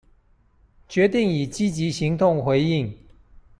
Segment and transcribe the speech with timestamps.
[0.89, 2.97] 決定以積極行動回應